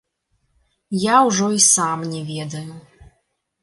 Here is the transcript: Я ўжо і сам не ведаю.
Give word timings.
Я 1.03 1.21
ўжо 1.29 1.51
і 1.59 1.63
сам 1.69 1.99
не 2.17 2.21
ведаю. 2.35 2.69